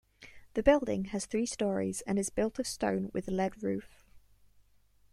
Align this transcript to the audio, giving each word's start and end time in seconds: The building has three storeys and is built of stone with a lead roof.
The 0.55 0.63
building 0.63 1.05
has 1.13 1.27
three 1.27 1.45
storeys 1.45 2.01
and 2.07 2.17
is 2.17 2.31
built 2.31 2.57
of 2.57 2.65
stone 2.65 3.11
with 3.13 3.27
a 3.27 3.31
lead 3.31 3.61
roof. 3.61 4.01